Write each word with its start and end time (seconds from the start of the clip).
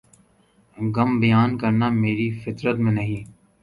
غم 0.77 1.11
بیان 1.21 1.49
کرنا 1.61 1.87
میری 2.01 2.29
فطرت 2.41 2.77
میں 2.83 2.91
نہیں 2.91 3.23